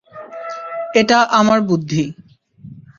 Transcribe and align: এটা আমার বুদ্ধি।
এটা 0.93 1.17
আমার 1.31 1.59
বুদ্ধি। 1.61 2.03